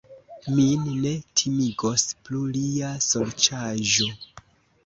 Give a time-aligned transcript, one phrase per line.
[0.53, 4.09] Min ne timigos plu lia sorĉaĵo!